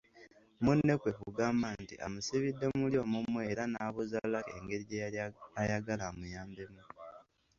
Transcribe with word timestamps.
Munne 0.63 0.93
kwe 1.01 1.11
kugamba 1.21 1.67
nti 1.81 1.95
amusibidde 2.05 2.65
muli 2.79 2.95
omumwe 3.03 3.41
era 3.51 3.63
n’abuuza 3.67 4.19
Lucky 4.31 4.53
engeri 4.57 4.83
gye 4.89 5.01
yali 5.03 5.17
ayagala 5.61 6.03
amuyambemu. 6.11 6.81